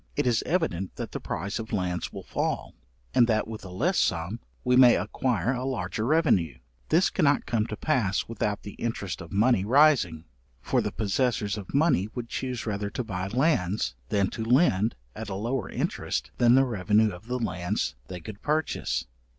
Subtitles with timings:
[0.15, 2.73] It is evident that the price of lands will fall,
[3.13, 6.57] and that with a less sum we may acquire a larger revenue;
[6.89, 10.25] this cannot come to pass without the interest of money rising,
[10.59, 15.29] for the possessors of money would chuse rather to buy lands, than to lend at
[15.29, 19.05] a lower interest than the revenue of the lands they could purchase.